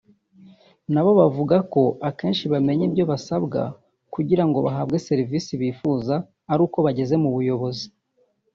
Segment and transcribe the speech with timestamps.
[0.93, 3.61] na bo bavuga ko akenshi bamenya ibyo basabwa
[4.13, 6.15] kugira ngo bahabwe serivisi bifuza
[6.51, 7.87] ari uko bageze mu buyobozi